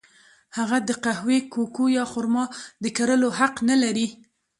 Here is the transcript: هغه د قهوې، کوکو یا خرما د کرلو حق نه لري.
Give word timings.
هغه 0.57 0.77
د 0.87 0.89
قهوې، 1.03 1.39
کوکو 1.53 1.85
یا 1.97 2.05
خرما 2.11 2.45
د 2.83 2.85
کرلو 2.97 3.29
حق 3.39 3.55
نه 3.69 3.75
لري. 3.83 4.07